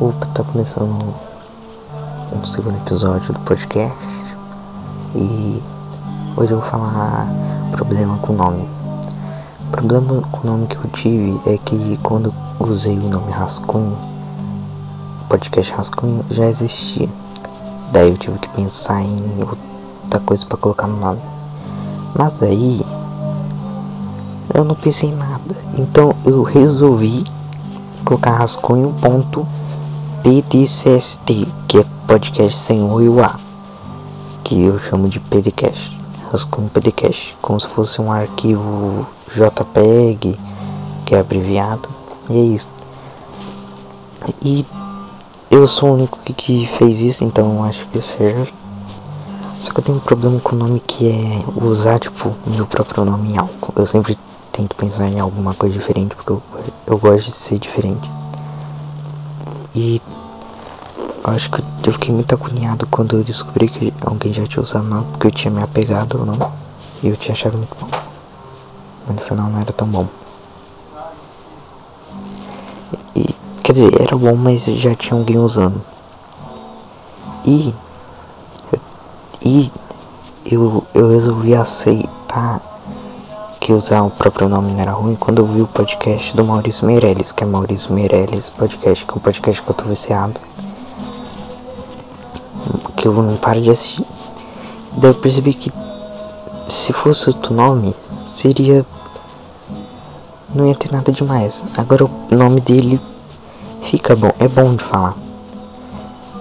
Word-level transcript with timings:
Opa, 0.00 0.24
tá 0.28 0.42
começando 0.42 1.14
um 2.32 2.46
segundo 2.46 2.78
episódio 2.78 3.34
do 3.34 3.40
podcast 3.40 3.98
e 5.14 5.62
hoje 6.38 6.52
eu 6.52 6.58
vou 6.58 6.66
falar 6.70 7.28
problema 7.70 8.16
com 8.16 8.32
o 8.32 8.36
nome. 8.36 8.66
O 9.60 9.70
problema 9.70 10.22
com 10.32 10.48
o 10.48 10.50
nome 10.50 10.66
que 10.68 10.76
eu 10.76 10.90
tive 10.92 11.38
é 11.44 11.58
que 11.58 11.98
quando 12.02 12.32
usei 12.58 12.98
o 12.98 13.10
nome 13.10 13.30
Rascunho, 13.30 13.94
o 15.20 15.24
podcast 15.28 15.70
Rascunho 15.74 16.24
já 16.30 16.46
existia. 16.46 17.06
Daí 17.92 18.08
eu 18.08 18.16
tive 18.16 18.38
que 18.38 18.48
pensar 18.48 19.02
em 19.02 19.22
outra 19.42 20.20
coisa 20.20 20.46
para 20.46 20.56
colocar 20.56 20.86
no 20.86 20.96
nome. 20.96 21.20
Mas 22.16 22.42
aí 22.42 22.80
eu 24.54 24.64
não 24.64 24.74
pensei 24.74 25.10
em 25.10 25.14
nada. 25.14 25.54
Então 25.76 26.14
eu 26.24 26.42
resolvi 26.42 27.22
colocar 28.02 28.38
rascunho.pdcst, 30.20 31.20
que 31.66 31.78
é 31.78 31.84
podcast 32.06 32.58
sem 32.58 32.82
o 32.82 33.24
A, 33.24 33.38
que 34.44 34.64
eu 34.64 34.78
chamo 34.78 35.08
de 35.08 35.18
PDCast, 35.18 35.98
rascunho 36.30 36.68
PDCast, 36.68 37.36
como 37.40 37.58
se 37.58 37.66
fosse 37.68 38.00
um 38.00 38.12
arquivo 38.12 39.06
JPEG, 39.34 40.38
que 41.06 41.14
é 41.14 41.20
abreviado, 41.20 41.88
e 42.28 42.36
é 42.36 42.42
isso. 42.42 42.68
E 44.42 44.66
eu 45.50 45.66
sou 45.66 45.90
o 45.90 45.94
único 45.94 46.18
que 46.20 46.66
fez 46.66 47.00
isso, 47.00 47.24
então 47.24 47.64
acho 47.64 47.86
que 47.86 48.00
serve. 48.02 48.52
Só 49.58 49.72
que 49.72 49.80
eu 49.80 49.84
tenho 49.84 49.98
um 49.98 50.00
problema 50.00 50.40
com 50.40 50.54
o 50.54 50.58
nome 50.58 50.80
que 50.80 51.08
é 51.08 51.64
usar, 51.64 51.98
tipo, 51.98 52.34
meu 52.46 52.66
próprio 52.66 53.04
nome 53.04 53.32
em 53.32 53.38
algo. 53.38 53.72
Eu 53.76 53.86
sempre 53.86 54.18
tento 54.52 54.74
pensar 54.74 55.08
em 55.08 55.20
alguma 55.20 55.54
coisa 55.54 55.74
diferente 55.74 56.14
porque 56.14 56.32
eu, 56.32 56.42
eu 56.86 56.98
gosto 56.98 57.26
de 57.26 57.32
ser 57.32 57.58
diferente. 57.58 58.19
E 59.74 60.00
acho 61.24 61.50
que 61.50 61.62
eu 61.88 61.92
fiquei 61.92 62.14
muito 62.14 62.34
agoniado 62.34 62.86
quando 62.88 63.16
eu 63.16 63.24
descobri 63.24 63.68
que 63.68 63.92
alguém 64.04 64.32
já 64.32 64.46
tinha 64.46 64.62
usado 64.62 64.88
não, 64.88 65.04
porque 65.04 65.28
eu 65.28 65.30
tinha 65.30 65.52
me 65.52 65.62
apegado 65.62 66.18
ou 66.18 66.26
não. 66.26 66.52
E 67.02 67.08
eu 67.08 67.16
tinha 67.16 67.32
achado 67.32 67.56
muito 67.56 67.76
bom. 67.78 67.88
Mas 69.06 69.16
no 69.16 69.22
final 69.22 69.50
não 69.50 69.60
era 69.60 69.72
tão 69.72 69.88
bom. 69.88 70.06
E, 73.14 73.24
quer 73.62 73.72
dizer, 73.72 74.00
era 74.00 74.16
bom, 74.16 74.34
mas 74.36 74.64
já 74.64 74.94
tinha 74.94 75.18
alguém 75.18 75.38
usando. 75.38 75.80
E. 77.44 77.74
E 79.42 79.72
eu, 80.44 80.84
eu 80.94 81.08
resolvi 81.08 81.54
aceitar 81.54 82.60
que 83.70 83.74
usar 83.74 84.02
o 84.02 84.10
próprio 84.10 84.48
nome 84.48 84.72
não 84.72 84.80
era 84.80 84.90
ruim 84.90 85.14
quando 85.14 85.38
eu 85.38 85.46
vi 85.46 85.62
o 85.62 85.66
podcast 85.68 86.34
do 86.34 86.44
Maurício 86.44 86.84
Meirelles, 86.84 87.30
que 87.30 87.44
é 87.44 87.46
Maurício 87.46 87.92
Meirelles 87.92 88.50
Podcast, 88.50 89.06
que 89.06 89.12
é 89.12 89.14
um 89.14 89.20
podcast 89.20 89.62
que 89.62 89.70
eu 89.70 89.74
tô 89.74 89.84
viciado. 89.84 90.40
Que 92.96 93.06
eu 93.06 93.12
não 93.12 93.36
paro 93.36 93.60
de 93.60 93.70
assistir. 93.70 94.04
Daí 94.96 95.12
eu 95.12 95.14
percebi 95.14 95.54
que 95.54 95.72
se 96.66 96.92
fosse 96.92 97.28
outro 97.28 97.54
nome, 97.54 97.94
seria. 98.26 98.84
Não 100.52 100.66
ia 100.66 100.74
ter 100.74 100.90
nada 100.90 101.12
demais. 101.12 101.62
Agora 101.76 102.06
o 102.06 102.34
nome 102.34 102.60
dele 102.60 103.00
fica 103.82 104.16
bom, 104.16 104.32
é 104.40 104.48
bom 104.48 104.74
de 104.74 104.82
falar. 104.82 105.14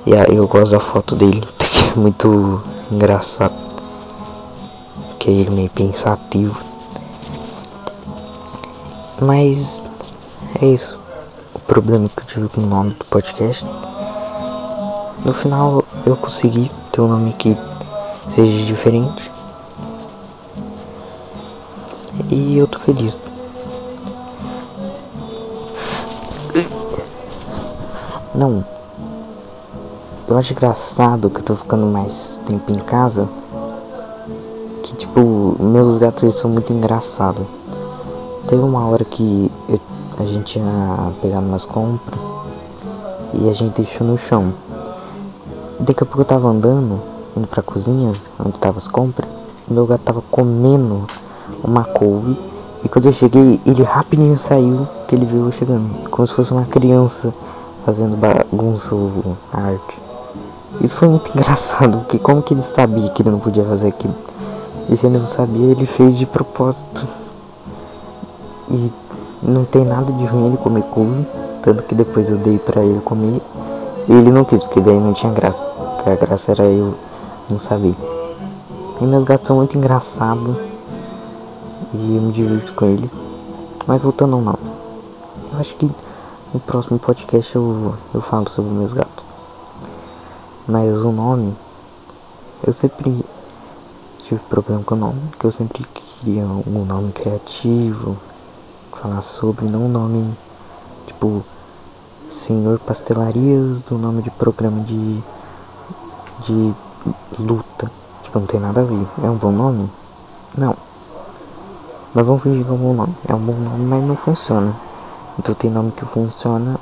E 0.03 0.15
aí 0.15 0.35
eu 0.35 0.47
gosto 0.47 0.71
da 0.71 0.79
foto 0.79 1.15
dele, 1.15 1.47
que 1.59 1.91
é 1.91 1.95
muito 1.95 2.63
engraçado. 2.91 3.53
Que 5.19 5.45
é 5.45 5.49
meio 5.51 5.69
pensativo. 5.69 6.68
Mas 9.21 9.83
é 10.61 10.65
isso. 10.65 10.97
O 11.53 11.59
problema 11.59 12.07
que 12.07 12.21
eu 12.21 12.25
tive 12.25 12.47
com 12.47 12.61
o 12.61 12.65
nome 12.65 12.91
do 12.93 13.05
podcast. 13.05 13.65
No 15.25 15.33
final 15.33 15.83
eu 16.05 16.15
consegui 16.15 16.71
ter 16.91 17.01
um 17.01 17.09
nome 17.09 17.33
que 17.33 17.57
seja 18.33 18.65
diferente. 18.65 19.29
E 22.31 22.57
eu 22.57 22.67
tô 22.67 22.79
feliz. 22.79 23.19
Não. 28.33 28.63
Eu 30.29 30.37
acho 30.37 30.53
engraçado 30.53 31.29
que 31.29 31.39
eu 31.39 31.43
tô 31.43 31.55
ficando 31.55 31.85
mais 31.87 32.39
tempo 32.45 32.71
em 32.71 32.77
casa. 32.77 33.27
Que 34.81 34.95
tipo, 34.95 35.57
meus 35.59 35.97
gatos 35.97 36.23
eles 36.23 36.35
são 36.35 36.49
muito 36.49 36.71
engraçados. 36.71 37.58
Teve 38.49 38.63
uma 38.63 38.87
hora 38.87 39.05
que 39.05 39.51
eu, 39.69 39.79
a 40.17 40.25
gente 40.25 40.57
ia 40.57 41.11
pegar 41.21 41.37
umas 41.37 41.65
compras 41.65 42.19
e 43.31 43.47
a 43.47 43.53
gente 43.53 43.79
deixou 43.79 44.07
no 44.07 44.17
chão. 44.17 44.51
Daqui 45.79 46.01
a 46.01 46.05
pouco 46.07 46.21
eu 46.21 46.25
tava 46.25 46.47
andando, 46.47 46.99
indo 47.37 47.45
pra 47.45 47.61
cozinha, 47.61 48.11
onde 48.43 48.59
tava 48.59 48.77
as 48.77 48.87
compras, 48.87 49.29
meu 49.67 49.85
gato 49.85 50.01
tava 50.01 50.23
comendo 50.31 51.05
uma 51.63 51.83
couve. 51.83 52.35
E 52.83 52.89
quando 52.89 53.05
eu 53.05 53.13
cheguei, 53.13 53.61
ele 53.67 53.83
rapidinho 53.83 54.35
saiu, 54.35 54.87
que 55.07 55.13
ele 55.13 55.27
viu 55.27 55.45
eu 55.45 55.51
chegando, 55.51 56.09
como 56.09 56.27
se 56.27 56.33
fosse 56.33 56.51
uma 56.51 56.65
criança 56.65 57.31
fazendo 57.85 58.17
bagunça 58.17 58.95
ou 58.95 59.37
arte. 59.53 60.01
Isso 60.81 60.95
foi 60.95 61.07
muito 61.07 61.29
engraçado, 61.37 61.99
porque 61.99 62.17
como 62.17 62.41
que 62.41 62.55
ele 62.55 62.61
sabia 62.61 63.09
que 63.09 63.21
ele 63.21 63.29
não 63.29 63.39
podia 63.39 63.63
fazer 63.63 63.89
aquilo? 63.89 64.15
E 64.89 64.97
se 64.97 65.05
ele 65.05 65.19
não 65.19 65.27
sabia, 65.27 65.67
ele 65.67 65.85
fez 65.85 66.17
de 66.17 66.25
propósito. 66.25 67.18
E 68.71 68.91
não 69.41 69.65
tem 69.65 69.83
nada 69.83 70.11
de 70.13 70.25
ruim 70.25 70.47
ele 70.47 70.57
comer 70.57 70.83
couve, 70.83 71.25
tanto 71.63 71.83
que 71.83 71.95
depois 71.95 72.29
eu 72.29 72.37
dei 72.37 72.59
pra 72.59 72.83
ele 72.83 73.01
comer. 73.01 73.41
E 74.07 74.11
ele 74.11 74.31
não 74.31 74.43
quis, 74.43 74.63
porque 74.63 74.79
daí 74.79 74.99
não 74.99 75.13
tinha 75.13 75.31
graça. 75.31 75.65
Porque 75.65 76.09
a 76.09 76.15
graça 76.15 76.51
era 76.51 76.65
eu 76.65 76.93
não 77.49 77.57
saber. 77.57 77.95
E 79.01 79.03
meus 79.03 79.23
gatos 79.23 79.47
são 79.47 79.57
muito 79.57 79.77
engraçados. 79.77 80.55
E 81.93 82.15
eu 82.15 82.21
me 82.21 82.31
divirto 82.31 82.73
com 82.73 82.85
eles. 82.85 83.13
Mas 83.87 84.01
voltando 84.01 84.35
ao 84.35 84.41
nome. 84.41 84.59
Eu 85.51 85.59
acho 85.59 85.75
que 85.75 85.89
no 86.53 86.59
próximo 86.59 86.99
podcast 86.99 87.55
eu, 87.55 87.95
eu 88.13 88.21
falo 88.21 88.49
sobre 88.49 88.71
meus 88.71 88.93
gatos. 88.93 89.25
Mas 90.67 91.03
o 91.03 91.11
nome. 91.11 91.55
Eu 92.65 92.73
sempre 92.73 93.25
tive 94.19 94.41
problema 94.49 94.83
com 94.83 94.93
o 94.95 94.97
nome. 94.97 95.21
Que 95.39 95.45
eu 95.45 95.51
sempre 95.51 95.83
queria 96.19 96.43
um 96.43 96.85
nome 96.85 97.11
criativo 97.13 98.17
falar 99.01 99.21
sobre, 99.21 99.65
não 99.65 99.85
o 99.85 99.89
nome 99.89 100.35
tipo 101.07 101.43
Senhor 102.29 102.79
Pastelarias 102.79 103.81
do 103.83 103.97
nome 103.97 104.21
de 104.21 104.29
programa 104.29 104.81
de 104.83 105.23
de 106.41 106.73
luta. 107.37 107.91
Tipo, 108.23 108.39
não 108.39 108.45
tem 108.45 108.59
nada 108.59 108.81
a 108.81 108.83
ver. 108.83 109.07
É 109.23 109.29
um 109.29 109.35
bom 109.35 109.51
nome? 109.51 109.89
Não. 110.57 110.75
Mas 112.13 112.25
vamos 112.25 112.43
fingir 112.43 112.63
que 112.63 112.69
é 112.69 112.73
um 112.73 112.77
bom 112.77 112.93
nome. 112.93 113.15
É 113.27 113.33
um 113.33 113.39
bom 113.39 113.53
nome, 113.53 113.85
mas 113.85 114.03
não 114.03 114.15
funciona. 114.15 114.75
Então 115.37 115.55
tem 115.55 115.69
nome 115.69 115.91
que 115.91 116.05
funciona 116.05 116.77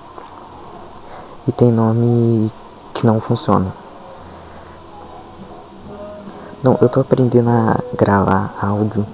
e 1.47 1.51
tem 1.51 1.71
nome 1.71 2.51
que 2.93 3.05
não 3.05 3.19
funciona. 3.19 3.71
Não, 6.63 6.77
eu 6.81 6.89
tô 6.89 7.01
aprendendo 7.01 7.49
a 7.49 7.79
gravar 7.95 8.53
áudio 8.61 9.05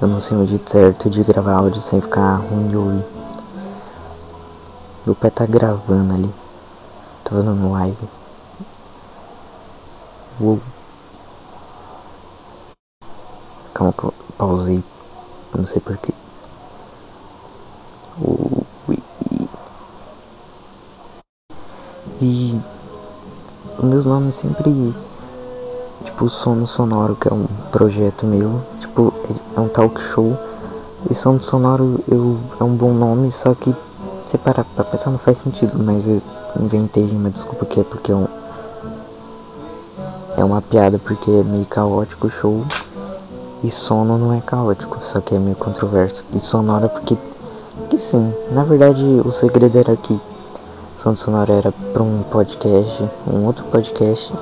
eu 0.00 0.06
não 0.06 0.20
sei 0.20 0.36
o 0.36 0.46
jeito 0.46 0.70
certo 0.70 1.10
de 1.10 1.24
gravar 1.24 1.54
áudio 1.54 1.80
sem 1.80 2.00
ficar 2.00 2.36
ruim 2.36 2.68
de 2.68 2.76
ouvir. 2.76 3.04
Meu 5.04 5.14
pé 5.14 5.28
tá 5.28 5.44
gravando 5.44 6.14
ali. 6.14 6.34
Tá 7.24 7.30
fazendo 7.30 7.72
live. 7.72 8.08
Uou. 10.40 10.60
Calma 13.74 13.92
que 13.92 14.04
eu 14.04 14.14
pausei. 14.36 14.84
Não 15.56 15.66
sei 15.66 15.80
porquê. 15.80 16.12
E 22.20 22.60
os 23.78 23.84
meus 23.84 24.06
nomes 24.06 24.36
sempre 24.36 24.94
tipo 26.18 26.28
Sono 26.28 26.66
Sonoro, 26.66 27.14
que 27.14 27.28
é 27.28 27.32
um 27.32 27.46
projeto 27.70 28.26
meu, 28.26 28.60
tipo, 28.80 29.14
é 29.56 29.60
um 29.60 29.68
talk 29.68 30.00
show. 30.02 30.36
E 31.08 31.14
Sono 31.14 31.40
Sonoro 31.40 32.00
eu, 32.08 32.36
é 32.60 32.64
um 32.64 32.74
bom 32.74 32.92
nome, 32.92 33.30
só 33.30 33.54
que 33.54 33.72
se 34.18 34.36
parar 34.36 34.64
pra 34.64 34.82
pensar 34.82 35.12
não 35.12 35.18
faz 35.18 35.38
sentido, 35.38 35.78
mas 35.78 36.08
eu 36.08 36.20
inventei 36.58 37.04
uma 37.04 37.30
desculpa 37.30 37.64
que 37.64 37.78
é 37.78 37.84
porque 37.84 38.10
é 38.10 38.16
um. 38.16 38.26
É 40.36 40.44
uma 40.44 40.60
piada 40.60 40.98
porque 40.98 41.30
é 41.30 41.44
meio 41.44 41.66
caótico 41.66 42.26
o 42.26 42.30
show. 42.30 42.64
E 43.62 43.70
sono 43.70 44.18
não 44.18 44.32
é 44.32 44.40
caótico, 44.40 44.98
só 45.02 45.20
que 45.20 45.36
é 45.36 45.38
meio 45.38 45.56
controverso. 45.56 46.24
E 46.32 46.40
sonoro 46.40 46.88
porque. 46.88 47.16
Que 47.88 47.96
sim, 47.96 48.34
na 48.50 48.64
verdade 48.64 49.04
o 49.24 49.30
segredo 49.30 49.78
era 49.78 49.96
que 49.96 50.20
Sono 50.96 51.16
Sonoro 51.16 51.52
era 51.52 51.70
pra 51.92 52.02
um 52.02 52.24
podcast, 52.24 53.08
um 53.24 53.46
outro 53.46 53.64
podcast 53.66 54.32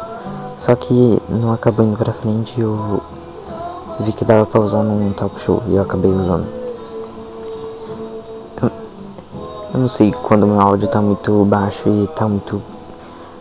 só 0.56 0.75
que 0.75 1.23
não 1.29 1.53
acabou 1.53 1.85
indo 1.85 1.99
pra 1.99 2.14
frente 2.14 2.58
e 2.58 2.62
eu 2.62 3.03
vi 4.00 4.12
que 4.12 4.25
dava 4.25 4.47
pra 4.47 4.61
usar 4.61 4.82
num 4.82 5.12
talk 5.12 5.38
show 5.41 5.62
e 5.69 5.75
eu 5.75 5.82
acabei 5.82 6.11
usando. 6.11 6.47
Eu, 8.62 8.70
não 9.75 9.88
sei 9.88 10.12
quando 10.12 10.47
meu 10.47 10.58
áudio 10.58 10.88
tá 10.88 11.00
muito 11.00 11.44
baixo 11.44 11.88
e 11.88 12.06
tá 12.08 12.26
muito 12.26 12.62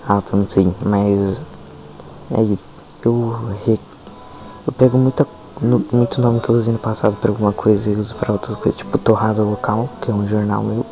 alto, 0.06 0.36
não 0.36 0.48
sei, 0.48 0.72
mas 0.82 1.42
é 2.32 2.42
isso. 2.42 2.66
Eu, 3.04 3.36
re, 3.66 3.80
eu 4.68 4.74
pego 4.74 4.98
muita, 4.98 5.26
muito 5.62 6.20
nome 6.20 6.42
que 6.42 6.50
eu 6.50 6.56
usei 6.56 6.74
no 6.74 6.80
passado 6.80 7.16
pra 7.22 7.32
alguma 7.32 7.54
coisa 7.54 7.92
e 7.92 7.96
uso 7.96 8.14
pra 8.16 8.34
outras 8.34 8.58
coisas, 8.58 8.76
tipo 8.76 8.98
Torrada 8.98 9.42
Local, 9.42 9.88
que 10.02 10.12
é 10.12 10.14
um 10.14 10.28
jornal 10.28 10.64
meu. 10.64 10.86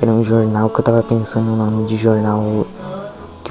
Era 0.00 0.12
um 0.12 0.22
jornal 0.22 0.68
que 0.68 0.78
eu 0.78 0.84
tava 0.84 1.02
pensando 1.02 1.46
no 1.46 1.56
nome 1.56 1.86
de 1.86 1.96
jornal 1.96 2.66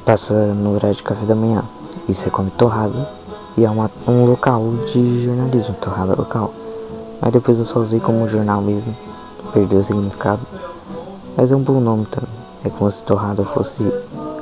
passa 0.06 0.34
no 0.34 0.76
horário 0.76 0.96
de 0.96 1.04
café 1.04 1.26
da 1.26 1.36
manhã. 1.36 1.64
E 2.08 2.14
você 2.14 2.30
come 2.30 2.52
torrada 2.52 3.08
e 3.56 3.66
é 3.66 3.70
uma, 3.70 3.90
um 4.08 4.26
local 4.26 4.62
de 4.92 5.24
jornalismo, 5.24 5.76
torrada 5.76 6.16
local. 6.16 6.54
Mas 7.22 7.32
depois 7.32 7.58
eu 7.60 7.66
só 7.66 7.80
usei 7.80 8.00
como 8.00 8.28
jornal 8.28 8.62
mesmo, 8.62 8.96
perdeu 9.54 9.80
o 9.80 9.84
significado. 9.84 10.42
Mas 11.38 11.52
é 11.52 11.56
um 11.56 11.62
bom 11.62 11.80
nome 11.80 12.06
também. 12.08 12.30
É 12.66 12.70
como 12.70 12.92
se 12.92 13.04
torrada 13.04 13.44
fosse 13.44 13.84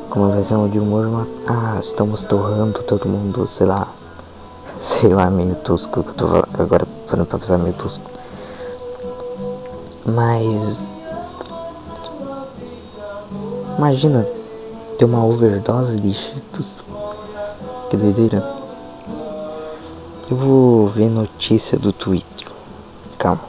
como 0.10 0.26
uma 0.26 0.36
versão 0.36 0.68
de 0.68 0.80
humor. 0.80 1.06
Uma, 1.06 1.28
ah, 1.48 1.80
estamos 1.82 2.24
torrando 2.24 2.82
todo 2.84 3.08
mundo, 3.08 3.48
sei 3.48 3.68
lá. 3.68 3.88
Sei 4.80 5.14
lá, 5.14 5.30
meio 5.30 5.54
tosco 5.58 6.00
eu 6.00 6.14
tô 6.16 6.26
agora 6.60 6.88
falando 7.06 7.28
pra 7.28 7.38
pensar 7.38 7.60
meio 7.60 7.76
tosco. 7.76 8.04
Mas. 10.04 10.80
Imagina 13.78 14.26
ter 15.02 15.06
uma 15.06 15.26
overdose 15.26 16.00
de 16.00 16.14
cheetos. 16.14 16.80
Que 17.90 17.98
doideira. 17.98 18.48
Eu 20.30 20.38
vou 20.38 20.88
ver 20.90 21.10
notícia 21.10 21.76
do 21.76 21.92
Twitter. 21.92 22.48
Calma. 23.18 23.42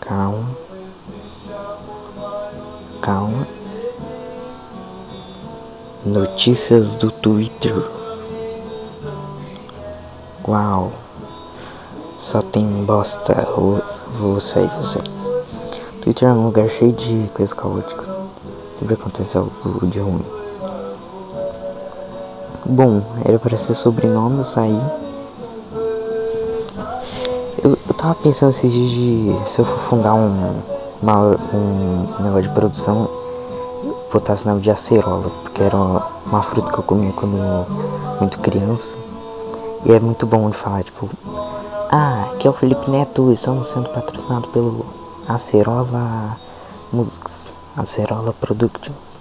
Calma. 0.00 0.50
Calma. 3.00 3.46
Notícias 6.04 6.96
do 6.96 7.08
Twitter. 7.08 7.80
Uau. 10.48 10.90
Só 12.18 12.42
tem 12.42 12.66
bosta. 12.84 13.34
Vou, 14.18 14.40
sair, 14.40 14.68
vou 14.70 14.82
sair. 14.82 15.08
Twitter 16.02 16.28
é 16.28 16.32
um 16.32 16.46
lugar 16.46 16.68
cheio 16.68 16.92
de 16.92 17.30
coisa 17.32 17.54
caótica. 17.54 18.05
Sempre 18.76 18.92
acontece 18.92 19.38
algo 19.38 19.86
de 19.86 19.98
ruim. 19.98 20.22
Bom, 22.66 23.00
era 23.24 23.38
para 23.38 23.56
ser 23.56 23.74
sobrenome, 23.74 24.40
eu 24.40 24.44
saí. 24.44 24.78
Eu, 27.64 27.70
eu 27.70 27.94
tava 27.94 28.14
pensando 28.16 28.50
esses 28.50 28.70
dias 28.70 28.90
de 28.90 29.48
se 29.48 29.60
eu 29.60 29.64
for 29.64 29.78
fundar 29.88 30.12
um, 30.12 30.60
uma, 31.00 31.38
um 31.54 32.22
negócio 32.22 32.42
de 32.42 32.50
produção, 32.50 33.08
botasse 34.12 34.44
o 34.44 34.48
nome 34.48 34.60
de 34.60 34.70
acerola, 34.70 35.30
porque 35.42 35.62
era 35.62 35.76
uma 35.76 36.42
fruta 36.42 36.70
que 36.70 36.78
eu 36.78 36.84
comia 36.84 37.12
quando 37.12 37.66
muito 38.20 38.38
criança. 38.40 38.94
E 39.86 39.92
é 39.92 39.98
muito 39.98 40.26
bom 40.26 40.50
de 40.50 40.56
falar, 40.56 40.84
tipo, 40.84 41.08
ah, 41.90 42.26
aqui 42.34 42.46
é 42.46 42.50
o 42.50 42.52
Felipe 42.52 42.90
Neto, 42.90 43.32
estamos 43.32 43.68
sendo 43.68 43.88
patrocinados 43.88 44.50
pelo 44.50 44.84
Acerola 45.26 46.36
Musics, 46.92 47.58
Acerola 47.76 48.32
Productions. 48.32 49.18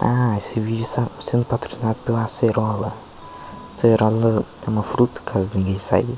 Ah, 0.00 0.36
esse 0.36 0.60
vídeo 0.60 0.84
está 0.84 1.08
sendo 1.20 1.44
patrocinado 1.44 1.98
pela 2.04 2.22
acerola. 2.22 2.92
Acerola 3.76 4.44
é 4.64 4.70
uma 4.70 4.84
fruta, 4.84 5.20
caso 5.26 5.50
ninguém 5.52 5.80
saiba. 5.80 6.12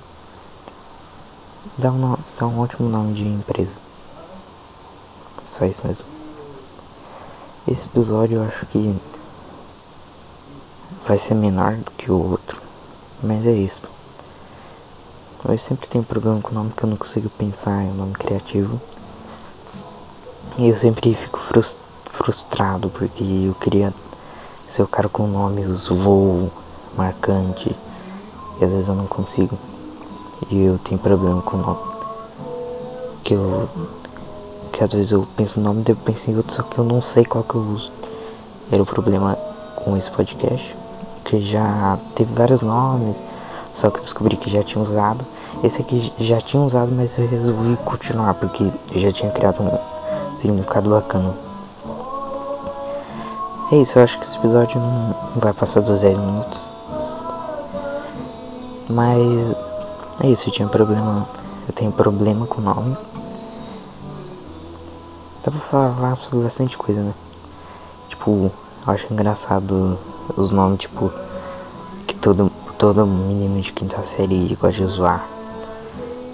Dá 1.79 1.91
um, 1.91 2.19
dá 2.39 2.47
um 2.47 2.61
ótimo 2.61 2.91
nome 2.91 3.15
de 3.15 3.27
empresa. 3.27 3.77
Só 5.47 5.65
isso 5.65 5.87
mesmo. 5.87 6.07
Esse 7.67 7.87
episódio 7.87 8.43
eu 8.43 8.45
acho 8.45 8.67
que 8.67 8.95
vai 11.07 11.17
ser 11.17 11.35
menor 11.35 11.77
do 11.77 11.91
que 11.93 12.13
o 12.13 12.31
outro. 12.31 12.61
Mas 13.23 13.47
é 13.47 13.53
isso. 13.53 13.85
Eu 15.49 15.57
sempre 15.57 15.89
tenho 15.89 16.05
problema 16.05 16.43
com 16.43 16.51
o 16.51 16.55
nome 16.55 16.73
que 16.77 16.85
eu 16.85 16.91
não 16.91 16.99
consigo 16.99 17.31
pensar 17.31 17.83
em 17.85 17.91
um 17.91 17.95
nome 17.95 18.13
criativo. 18.13 18.79
E 20.59 20.69
eu 20.69 20.77
sempre 20.77 21.15
fico 21.15 21.39
frustrado 22.07 22.89
porque 22.89 23.23
eu 23.23 23.55
queria 23.61 23.93
ser 24.67 24.83
o 24.83 24.89
cara 24.89 25.07
com 25.07 25.27
nomes 25.27 25.87
voo, 25.87 26.51
marcante, 26.97 27.77
e 28.59 28.65
às 28.65 28.71
vezes 28.71 28.89
eu 28.89 28.95
não 28.95 29.07
consigo. 29.07 29.59
E 30.51 30.65
eu 30.65 30.79
tenho 30.79 30.99
problema 30.99 31.43
com 31.43 31.59
o 31.59 31.61
nome. 31.61 31.79
Que 33.23 33.35
eu. 33.35 33.69
Que 34.73 34.83
às 34.83 34.93
vezes 34.95 35.13
eu 35.13 35.27
penso 35.37 35.61
no 35.61 35.67
nome 35.67 35.85
e 35.87 35.95
penso 35.95 36.31
em 36.31 36.37
outro, 36.39 36.55
só 36.55 36.63
que 36.63 36.79
eu 36.79 36.85
não 36.85 37.03
sei 37.03 37.23
qual 37.27 37.45
que 37.45 37.55
eu 37.55 37.61
uso. 37.61 37.93
Era 38.73 38.83
o 38.83 38.87
problema 38.87 39.37
com 39.75 39.95
esse 39.95 40.11
podcast. 40.11 40.75
Que 41.23 41.39
já 41.39 41.99
teve 42.15 42.33
vários 42.33 42.63
nomes, 42.63 43.23
só 43.75 43.91
que 43.91 43.99
eu 43.99 44.03
descobri 44.03 44.39
que 44.39 44.49
já 44.49 44.63
tinha 44.63 44.83
usado. 44.83 45.23
Esse 45.63 45.83
aqui 45.83 46.13
já 46.19 46.41
tinha 46.41 46.63
usado, 46.63 46.91
mas 46.93 47.19
eu 47.19 47.29
resolvi 47.29 47.77
continuar 47.85 48.33
porque 48.35 48.71
eu 48.93 49.01
já 49.01 49.13
tinha 49.13 49.31
criado 49.31 49.63
um 49.63 49.96
significado 50.39 50.91
bacana. 50.91 51.35
É 53.73 53.77
isso, 53.77 53.99
eu 53.99 54.05
acho 54.05 54.17
que 54.21 54.25
esse 54.25 54.37
episódio 54.37 54.79
não 54.79 55.15
vai 55.41 55.53
passar 55.53 55.81
dos 55.81 56.01
10 56.01 56.17
minutos. 56.17 56.61
Mas 58.89 59.57
é 60.21 60.29
isso, 60.29 60.49
eu 60.49 60.53
tinha 60.53 60.69
problema. 60.69 61.27
Eu 61.67 61.75
tenho 61.75 61.91
problema 61.91 62.47
com 62.47 62.61
o 62.61 62.65
nome. 62.65 62.97
Dá 65.45 65.51
pra 65.51 65.61
falar 65.61 66.15
sobre 66.15 66.45
bastante 66.45 66.79
coisa, 66.79 67.01
né? 67.01 67.13
Tipo, 68.09 68.53
eu 68.87 68.93
acho 68.93 69.13
engraçado 69.13 69.99
os 70.37 70.53
nomes, 70.53 70.81
tipo, 70.81 71.13
que 72.07 72.15
todo, 72.15 72.53
todo 72.79 73.05
menino 73.05 73.61
de 73.61 73.73
quinta 73.73 74.01
série 74.03 74.57
gosta 74.61 74.81
de 74.81 74.87
zoar. 74.87 75.27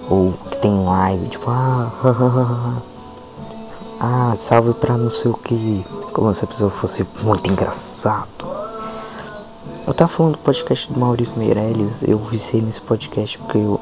Ou 0.07 0.33
que 0.51 0.57
tem 0.57 0.85
live, 0.85 1.29
tipo, 1.29 1.49
ah, 1.49 2.81
ah, 4.05 4.35
salve 4.35 4.73
pra 4.73 4.97
não 4.97 5.09
sei 5.09 5.31
o 5.31 5.33
que. 5.33 5.85
Como 6.11 6.35
se 6.35 6.43
a 6.43 6.47
pessoa 6.47 6.69
fosse 6.69 7.07
muito 7.21 7.49
engraçado. 7.49 8.27
Eu 9.87 9.93
tava 9.93 10.11
falando 10.11 10.33
do 10.33 10.39
podcast 10.39 10.91
do 10.91 10.99
Maurício 10.99 11.33
Meirelles, 11.37 12.03
eu 12.05 12.17
viciei 12.17 12.61
nesse 12.61 12.81
podcast 12.81 13.37
porque 13.37 13.57
eu, 13.57 13.79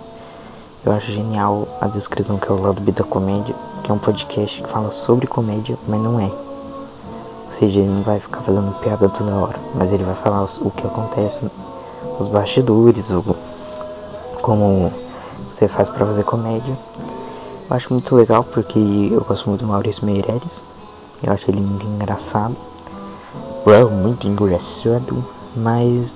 eu 0.85 0.91
acho 0.91 1.11
genial 1.11 1.67
a 1.81 1.87
descrição 1.87 2.37
que 2.37 2.47
é 2.47 2.51
o 2.51 2.61
lado 2.61 2.79
B 2.81 2.91
da 2.91 3.03
comédia, 3.03 3.55
que 3.83 3.89
é 3.89 3.93
um 3.93 3.97
podcast 3.97 4.61
que 4.61 4.69
fala 4.69 4.91
sobre 4.91 5.25
comédia, 5.25 5.75
mas 5.87 5.99
não 5.99 6.19
é. 6.19 6.25
Ou 7.45 7.51
seja, 7.51 7.79
ele 7.79 7.89
não 7.89 8.03
vai 8.03 8.19
ficar 8.19 8.41
fazendo 8.41 8.79
piada 8.79 9.09
toda 9.09 9.33
hora, 9.33 9.59
mas 9.73 9.91
ele 9.91 10.03
vai 10.03 10.15
falar 10.15 10.43
o 10.43 10.69
que 10.69 10.85
acontece 10.85 11.49
nos 12.19 12.27
bastidores, 12.27 13.09
o, 13.09 13.23
como 14.43 14.93
você 15.49 15.67
faz 15.67 15.89
para 15.89 16.05
fazer 16.05 16.23
comédia. 16.23 16.77
Eu 17.71 17.77
acho 17.77 17.93
muito 17.93 18.13
legal 18.17 18.43
porque 18.43 18.77
eu 18.77 19.21
gosto 19.21 19.47
muito 19.47 19.61
do 19.61 19.67
Maurício 19.67 20.05
Meirelles. 20.05 20.61
Eu 21.23 21.31
acho 21.31 21.49
ele 21.49 21.61
muito 21.61 21.85
engraçado. 21.85 22.53
Well, 23.65 23.89
muito 23.89 24.27
engraçado. 24.27 25.23
Mas 25.55 26.13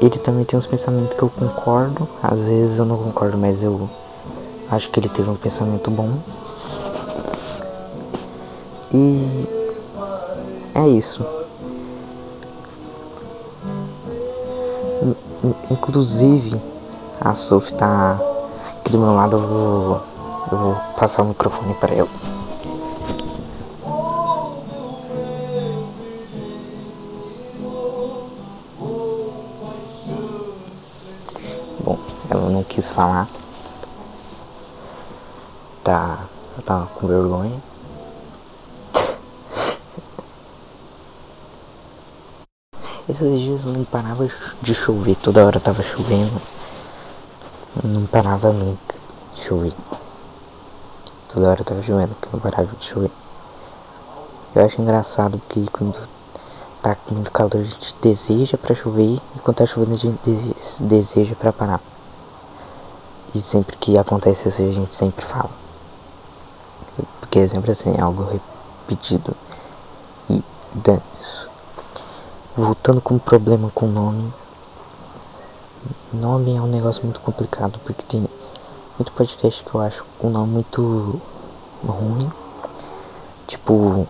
ele 0.00 0.18
também 0.18 0.44
tem 0.44 0.58
uns 0.58 0.66
pensamentos 0.66 1.16
que 1.16 1.22
eu 1.22 1.30
concordo. 1.30 2.08
Às 2.20 2.40
vezes 2.40 2.78
eu 2.78 2.84
não 2.84 2.98
concordo, 2.98 3.38
mas 3.38 3.62
eu 3.62 3.88
acho 4.68 4.90
que 4.90 4.98
ele 4.98 5.08
teve 5.08 5.30
um 5.30 5.36
pensamento 5.36 5.88
bom. 5.92 6.18
E 8.92 9.48
é 10.74 10.88
isso. 10.88 11.24
Inclusive, 15.70 16.60
a 17.20 17.32
Sophie 17.36 17.74
tá 17.74 18.33
aqui 18.84 18.92
do 18.92 18.98
meu 18.98 19.14
lado, 19.14 19.36
eu 19.36 19.46
vou, 19.46 20.02
eu 20.52 20.58
vou 20.58 20.76
passar 20.98 21.22
o 21.22 21.28
microfone 21.28 21.72
para 21.74 21.94
ela. 21.94 22.08
Bom, 31.82 31.98
ela 32.28 32.50
não 32.50 32.62
quis 32.64 32.86
falar. 32.86 33.26
Tá, 35.82 36.18
eu 36.56 36.62
tava 36.62 36.86
com 36.86 37.06
vergonha. 37.06 37.62
Esses 43.08 43.38
dias 43.38 43.64
não 43.64 43.84
parava 43.84 44.28
de 44.60 44.74
chover, 44.74 45.16
toda 45.16 45.44
hora 45.46 45.60
tava 45.60 45.82
chovendo. 45.82 46.73
Não 47.82 48.06
parava 48.06 48.52
nunca 48.52 48.94
de 49.34 49.42
chover. 49.42 49.72
Toda 51.28 51.50
hora 51.50 51.64
tava 51.64 51.82
chovendo, 51.82 52.14
que 52.14 52.28
não 52.32 52.38
parava 52.38 52.68
de 52.76 52.84
chover. 52.84 53.10
Eu 54.54 54.64
acho 54.64 54.80
engraçado 54.80 55.38
porque 55.38 55.66
quando 55.72 55.98
tá 56.80 56.94
com 56.94 57.14
muito 57.14 57.32
calor 57.32 57.56
a 57.56 57.64
gente 57.64 57.96
deseja 58.00 58.56
pra 58.56 58.76
chover 58.76 59.20
e 59.34 59.38
quando 59.40 59.56
tá 59.56 59.66
chovendo 59.66 59.94
a 59.94 59.96
gente 59.96 60.20
deseja 60.84 61.34
pra 61.34 61.52
parar. 61.52 61.80
E 63.34 63.40
sempre 63.40 63.76
que 63.76 63.98
acontece 63.98 64.48
isso 64.48 64.62
a 64.62 64.70
gente 64.70 64.94
sempre 64.94 65.24
fala. 65.24 65.50
que 67.28 67.40
é 67.40 67.48
sempre 67.48 67.72
assim, 67.72 67.98
algo 68.00 68.28
repetido. 68.86 69.34
E 70.30 70.40
dane-se. 70.72 71.48
Voltando 72.56 73.00
com 73.00 73.16
o 73.16 73.20
problema 73.20 73.68
com 73.74 73.86
o 73.86 73.90
nome. 73.90 74.32
Nome 76.12 76.56
é 76.56 76.60
um 76.62 76.66
negócio 76.66 77.02
muito 77.02 77.20
complicado, 77.20 77.78
porque 77.84 78.02
tem 78.04 78.26
muito 78.98 79.12
podcast 79.12 79.62
que 79.64 79.74
eu 79.74 79.80
acho 79.80 80.04
um 80.22 80.30
nome 80.30 80.52
muito 80.52 81.20
ruim. 81.86 82.30
Tipo. 83.46 84.06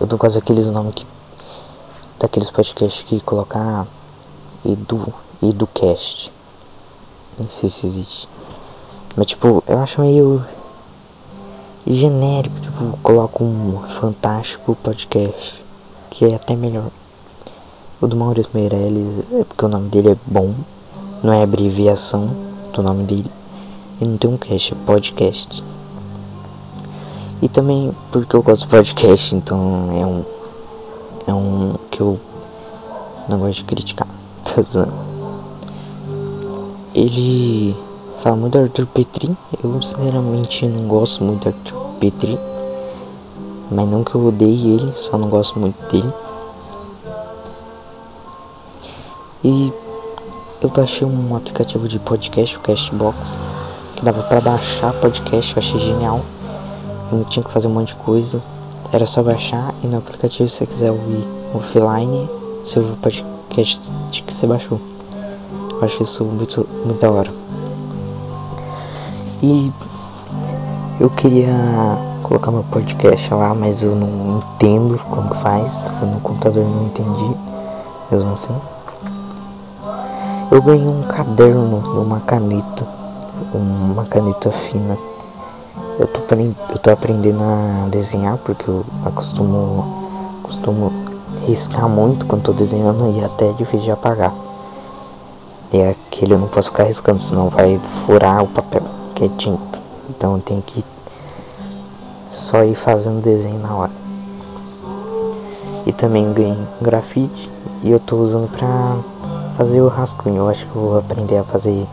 Eu 0.00 0.06
não 0.06 0.18
gosto 0.18 0.36
daqueles 0.36 0.70
nomes 0.70 0.94
que. 0.94 1.06
Daqueles 2.18 2.50
podcasts 2.50 3.02
que 3.02 3.20
colocar 3.20 3.86
Edu. 4.64 5.12
EduCast. 5.42 6.32
Nem 7.38 7.48
sei 7.48 7.68
se 7.68 7.86
existe. 7.86 8.28
Mas 9.14 9.26
tipo, 9.26 9.62
eu 9.66 9.78
acho 9.78 10.00
meio 10.00 10.44
genérico, 11.86 12.58
tipo, 12.58 12.98
coloco 13.02 13.44
um 13.44 13.80
fantástico 13.88 14.74
podcast, 14.82 15.62
que 16.10 16.24
é 16.24 16.34
até 16.34 16.56
melhor. 16.56 16.90
O 17.98 18.06
do 18.06 18.14
Maurício 18.14 18.50
Meirelles 18.52 19.20
é 19.32 19.42
porque 19.42 19.64
o 19.64 19.68
nome 19.68 19.88
dele 19.88 20.10
é 20.10 20.16
bom, 20.26 20.52
não 21.22 21.32
é 21.32 21.42
abreviação 21.42 22.28
do 22.74 22.82
nome 22.82 23.04
dele. 23.04 23.30
E 23.98 24.04
não 24.04 24.18
tem 24.18 24.30
um 24.30 24.36
cast, 24.36 24.74
é 24.74 24.76
podcast. 24.84 25.64
E 27.40 27.48
também 27.48 27.90
porque 28.12 28.36
eu 28.36 28.42
gosto 28.42 28.64
de 28.64 28.68
podcast, 28.68 29.34
então 29.34 29.88
é 29.92 30.04
um. 30.04 30.22
É 31.26 31.32
um 31.32 31.76
que 31.90 32.02
eu 32.02 32.20
não 33.30 33.38
gosto 33.38 33.60
de 33.60 33.64
criticar. 33.64 34.08
Ele 36.94 37.74
fala 38.22 38.36
muito 38.36 38.58
do 38.58 38.64
Arthur 38.64 38.84
Petri. 38.88 39.34
Eu 39.64 39.80
sinceramente 39.80 40.66
não 40.66 40.86
gosto 40.86 41.24
muito 41.24 41.44
do 41.44 41.48
Arthur 41.48 41.78
Petri. 41.98 42.38
Mas 43.70 43.88
não 43.88 44.04
que 44.04 44.14
eu 44.14 44.26
odeie 44.26 44.74
ele, 44.74 44.92
só 44.96 45.16
não 45.16 45.28
gosto 45.28 45.58
muito 45.58 45.80
dele. 45.90 46.12
E 49.44 49.72
eu 50.60 50.68
baixei 50.70 51.06
um 51.06 51.36
aplicativo 51.36 51.86
de 51.86 51.98
podcast, 51.98 52.56
o 52.56 52.60
Castbox, 52.60 53.38
que 53.94 54.04
dava 54.04 54.22
para 54.24 54.40
baixar 54.40 54.92
podcast, 54.94 55.54
eu 55.54 55.58
achei 55.58 55.78
genial. 55.78 56.20
Eu 57.10 57.18
não 57.18 57.24
tinha 57.24 57.44
que 57.44 57.50
fazer 57.50 57.68
um 57.68 57.72
monte 57.72 57.88
de 57.88 57.96
coisa. 57.96 58.42
Era 58.92 59.04
só 59.04 59.22
baixar 59.22 59.74
e 59.82 59.86
no 59.86 59.98
aplicativo 59.98 60.48
se 60.48 60.56
você 60.56 60.66
quiser 60.66 60.90
ouvir 60.90 61.24
offline, 61.54 62.28
você 62.64 62.78
ouve 62.78 62.92
o 62.92 62.96
podcast 62.96 63.92
que 64.10 64.34
você 64.34 64.46
baixou. 64.46 64.80
Eu 65.70 65.84
acho 65.84 66.02
isso 66.02 66.24
muito, 66.24 66.66
muito 66.84 67.00
da 67.00 67.10
hora. 67.10 67.30
E 69.42 69.70
eu 70.98 71.10
queria 71.10 71.52
colocar 72.22 72.50
meu 72.50 72.64
podcast 72.64 73.32
lá, 73.34 73.54
mas 73.54 73.82
eu 73.82 73.94
não 73.94 74.38
entendo 74.38 74.98
como 75.10 75.28
que 75.30 75.36
faz. 75.36 75.84
No 76.00 76.20
computador 76.20 76.62
eu 76.62 76.68
não 76.68 76.86
entendi, 76.86 77.36
mesmo 78.10 78.32
assim. 78.32 78.54
Eu 80.56 80.62
ganhei 80.62 80.88
um 80.88 81.02
caderno 81.02 81.82
e 81.84 81.98
uma 81.98 82.18
caneta, 82.18 82.88
uma 83.52 84.06
caneta 84.06 84.50
fina. 84.50 84.96
Eu 85.98 86.06
tô, 86.06 86.20
eu 86.70 86.78
tô 86.78 86.90
aprendendo 86.90 87.42
a 87.42 87.86
desenhar 87.90 88.38
porque 88.38 88.66
eu 88.66 88.82
acostumo, 89.04 90.40
costumo 90.42 90.90
riscar 91.46 91.86
muito 91.90 92.24
quando 92.24 92.44
tô 92.44 92.52
desenhando 92.54 93.14
e 93.14 93.22
até 93.22 93.50
é 93.50 93.52
difícil 93.52 93.84
de 93.84 93.90
apagar. 93.90 94.32
E 95.74 95.76
é 95.76 95.90
aquele 95.90 96.32
eu 96.32 96.38
não 96.38 96.48
posso 96.48 96.70
ficar 96.70 96.84
riscando, 96.84 97.20
senão 97.20 97.50
vai 97.50 97.78
furar 98.06 98.42
o 98.42 98.48
papel, 98.48 98.84
que 99.14 99.24
é 99.24 99.28
tinta. 99.36 99.82
Então 100.08 100.36
eu 100.36 100.40
tenho 100.40 100.62
que 100.62 100.82
só 102.32 102.64
ir 102.64 102.74
fazendo 102.74 103.20
desenho 103.20 103.58
na 103.58 103.74
hora. 103.74 103.92
E 105.84 105.92
também 105.92 106.32
ganhei 106.32 106.56
grafite 106.80 107.50
e 107.82 107.90
eu 107.90 108.00
tô 108.00 108.16
usando 108.16 108.48
pra 108.48 108.96
fazer 109.56 109.80
o 109.80 109.88
rascunho. 109.88 110.36
Eu 110.36 110.48
acho 110.48 110.66
que 110.66 110.72
vou 110.72 110.98
aprender 110.98 111.38
a 111.38 111.44
fazer 111.44 111.86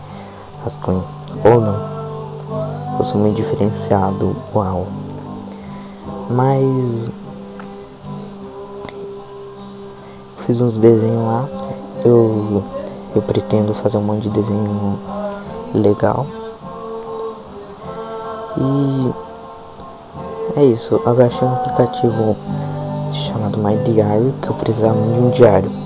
rascunho. 0.63 1.03
Ou 1.43 1.61
não. 1.61 1.93
Eu 2.97 3.03
sou 3.03 3.19
muito 3.19 3.35
diferenciado. 3.37 4.35
Uau. 4.53 4.87
Mas. 6.29 7.09
Fiz 10.45 10.61
uns 10.61 10.77
desenhos 10.77 11.25
lá. 11.25 11.47
Eu 12.03 12.63
eu 13.15 13.21
pretendo 13.21 13.73
fazer 13.75 13.97
um 13.97 14.01
monte 14.01 14.23
de 14.23 14.29
desenho 14.29 14.99
legal. 15.73 16.25
E 18.57 19.13
é 20.59 20.65
isso. 20.65 20.95
Eu 20.95 21.45
um 21.45 21.53
aplicativo 21.53 22.35
chamado 23.13 23.57
My 23.59 23.77
Diary 23.77 24.33
que 24.41 24.49
eu 24.49 24.55
precisava 24.55 24.99
de 24.99 25.19
um 25.19 25.29
diário 25.29 25.82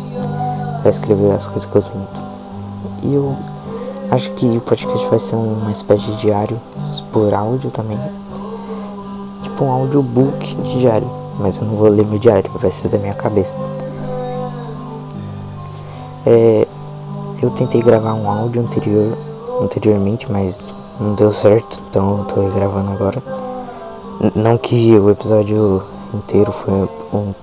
para 0.87 0.91
escrever 0.91 1.31
as 1.33 1.45
coisas 1.45 1.65
que 1.65 1.75
eu 1.75 1.81
sinto. 1.81 2.23
E 3.03 3.13
eu 3.13 3.35
acho 4.09 4.31
que 4.31 4.45
o 4.45 4.61
podcast 4.61 5.05
vai 5.09 5.19
ser 5.19 5.35
uma 5.35 5.69
espécie 5.69 6.05
de 6.11 6.15
diário 6.15 6.57
por 7.11 7.33
áudio 7.33 7.69
também. 7.71 7.99
Tipo 9.43 9.65
um 9.65 9.71
audiobook 9.71 10.55
de 10.55 10.79
diário. 10.79 11.09
Mas 11.39 11.57
eu 11.57 11.65
não 11.65 11.75
vou 11.75 11.89
ler 11.89 12.05
meu 12.05 12.17
diário, 12.17 12.49
vai 12.55 12.71
ser 12.71 12.87
da 12.87 12.97
minha 12.97 13.13
cabeça. 13.13 13.59
É, 16.25 16.65
eu 17.41 17.49
tentei 17.49 17.81
gravar 17.81 18.13
um 18.13 18.29
áudio 18.31 18.61
anterior, 18.61 19.17
anteriormente, 19.61 20.31
mas 20.31 20.63
não 21.01 21.15
deu 21.15 21.33
certo, 21.33 21.83
então 21.89 22.19
eu 22.19 22.25
tô 22.25 22.41
gravando 22.57 22.91
agora. 22.91 23.21
não 24.33 24.57
que 24.57 24.97
o 24.97 25.09
episódio 25.09 25.83
inteiro 26.13 26.51
foi 26.53 26.89
um 27.13 27.33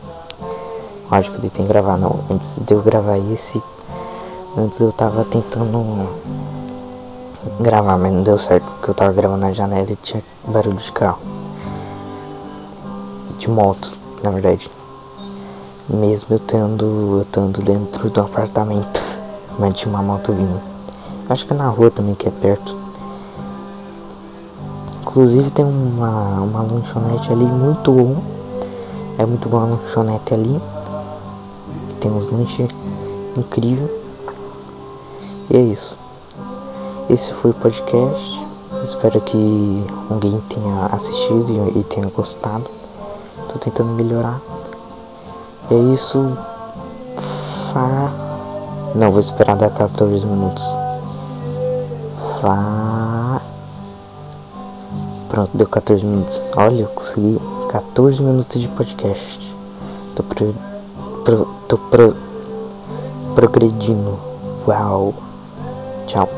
áudio 1.11 1.33
que 1.33 1.37
eu 1.39 1.43
tentei 1.43 1.67
gravar, 1.67 1.97
não. 1.97 2.21
Antes 2.31 2.59
de 2.59 2.73
eu 2.75 2.83
gravar 2.83 3.19
esse, 3.19 3.63
antes 4.57 4.81
eu 4.81 4.93
tava 4.93 5.25
tentando 5.25 6.09
gravar, 7.61 7.97
mas 7.97 8.13
não 8.13 8.23
deu 8.23 8.39
certo, 8.39 8.65
porque 8.65 8.91
eu 8.91 8.95
tava 8.95 9.13
gravando 9.13 9.41
na 9.41 9.53
janela 9.53 9.91
e 9.91 9.97
tinha 9.97 10.23
barulho 10.47 10.77
de 10.77 10.93
carro. 10.93 11.19
De 13.39 13.51
moto, 13.51 13.99
na 14.23 14.31
verdade. 14.31 14.71
Mesmo 15.89 16.35
eu 16.35 16.37
estando, 16.37 16.85
eu 17.17 17.23
estando 17.23 17.61
dentro 17.63 18.09
do 18.09 18.21
apartamento. 18.21 19.03
Mas 19.59 19.75
tinha 19.75 19.93
uma 19.93 20.03
moto 20.03 20.33
vindo. 20.33 20.61
Acho 21.29 21.47
que 21.47 21.53
é 21.53 21.57
na 21.57 21.69
rua 21.69 21.91
também 21.91 22.15
que 22.15 22.27
é 22.27 22.31
perto. 22.31 22.77
Inclusive 25.03 25.51
tem 25.51 25.65
uma, 25.65 26.41
uma 26.41 26.63
lanchonete 26.63 27.31
ali 27.31 27.45
muito 27.45 27.93
bom. 27.93 28.17
É 29.19 29.27
muito 29.27 29.49
bom 29.49 29.59
a 29.59 29.65
lanchonete 29.65 30.35
ali. 30.35 30.61
Tem 32.05 32.13
uns 32.13 32.29
lanches 32.29 32.69
incríveis. 33.35 33.91
E 35.49 35.57
é 35.57 35.61
isso. 35.63 35.97
Esse 37.09 37.33
foi 37.33 37.51
o 37.51 37.55
podcast. 37.55 38.47
Espero 38.83 39.19
que 39.23 39.87
alguém 40.11 40.39
tenha 40.51 40.85
assistido 40.93 41.73
e 41.75 41.83
tenha 41.85 42.07
gostado. 42.09 42.67
Tô 43.49 43.59
tentando 43.59 43.93
melhorar. 43.93 44.39
É 45.71 45.75
isso. 45.95 46.37
Fa 47.73 48.13
não, 48.95 49.11
vou 49.11 49.19
esperar 49.19 49.57
dar 49.57 49.71
14 49.71 50.27
minutos. 50.27 50.63
Vá. 52.43 53.41
Pronto, 55.31 55.57
deu 55.57 55.67
14 55.67 56.05
minutos. 56.05 56.43
Olha, 56.55 56.83
eu 56.83 56.89
consegui 56.89 57.41
14 57.71 58.23
minutos 58.23 58.61
de 58.61 58.69
podcast. 58.69 59.57
Tô, 60.15 60.23
pro, 60.23 61.64
tô 61.75 61.79
pro, 61.91 62.15
progredindo. 63.35 64.19
Uau. 64.67 65.15
Tchau. 66.07 66.29